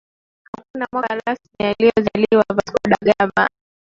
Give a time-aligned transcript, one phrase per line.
[0.57, 3.49] Hakuna mwaka rasmi aliozaliwa vasco da gama